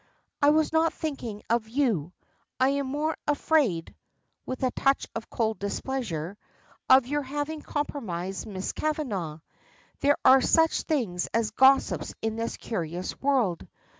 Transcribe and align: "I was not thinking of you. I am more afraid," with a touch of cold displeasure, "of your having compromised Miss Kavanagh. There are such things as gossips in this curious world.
"I 0.41 0.49
was 0.49 0.73
not 0.73 0.93
thinking 0.95 1.43
of 1.47 1.69
you. 1.69 2.11
I 2.59 2.69
am 2.69 2.87
more 2.87 3.15
afraid," 3.27 3.93
with 4.47 4.63
a 4.63 4.71
touch 4.71 5.05
of 5.13 5.29
cold 5.29 5.59
displeasure, 5.59 6.39
"of 6.89 7.05
your 7.05 7.21
having 7.21 7.61
compromised 7.61 8.47
Miss 8.47 8.71
Kavanagh. 8.71 9.41
There 9.99 10.17
are 10.25 10.41
such 10.41 10.81
things 10.81 11.27
as 11.35 11.51
gossips 11.51 12.15
in 12.19 12.35
this 12.35 12.57
curious 12.57 13.21
world. 13.21 13.67